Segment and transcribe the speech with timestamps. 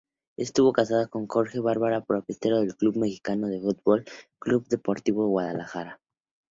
[0.35, 4.03] Estuvo casada con Jorge Vergara, propietario del club mexicano de fútbol
[4.39, 5.99] Club Deportivo Guadalajara.